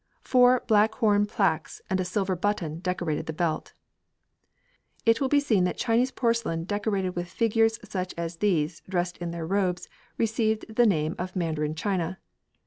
[0.23, 3.73] Four black horn plaques and a silver button decorated the belt.
[5.05, 9.29] It will be seen that Chinese porcelain decorated with figures such as these dressed in
[9.29, 12.17] their robes received the name of Mandarin china.